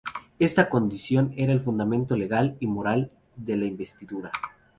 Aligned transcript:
Esta 0.39 0.67
condición 0.67 1.31
era 1.37 1.53
el 1.53 1.61
fundamento 1.61 2.17
legal 2.17 2.57
y 2.59 2.65
moral 2.65 3.11
de 3.35 3.55
la 3.55 3.65
investidura. 3.65 4.31